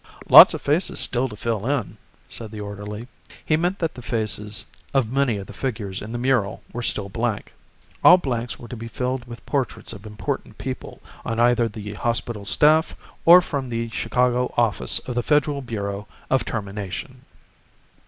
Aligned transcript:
"Lot 0.29 0.51
of 0.55 0.63
faces 0.63 0.99
still 0.99 1.29
to 1.29 1.35
fill 1.35 1.67
in," 1.67 1.97
said 2.27 2.49
the 2.49 2.59
orderly. 2.59 3.07
He 3.45 3.55
meant 3.55 3.77
that 3.77 3.93
the 3.93 4.01
faces 4.01 4.65
of 4.95 5.11
many 5.11 5.37
of 5.37 5.45
the 5.45 5.53
figures 5.53 6.01
in 6.01 6.11
the 6.11 6.17
mural 6.17 6.63
were 6.73 6.81
still 6.81 7.07
blank. 7.07 7.53
All 8.03 8.17
blanks 8.17 8.57
were 8.57 8.67
to 8.67 8.75
be 8.75 8.87
filled 8.87 9.25
with 9.25 9.45
portraits 9.45 9.93
of 9.93 10.07
important 10.07 10.57
people 10.57 11.03
on 11.23 11.39
either 11.39 11.67
the 11.69 11.93
hospital 11.93 12.45
staff 12.45 12.95
or 13.25 13.41
from 13.43 13.69
the 13.69 13.89
Chicago 13.91 14.51
Office 14.57 14.97
of 15.07 15.13
the 15.13 15.21
Federal 15.21 15.61
Bureau 15.61 16.07
of 16.31 16.45
Termination. 16.45 17.21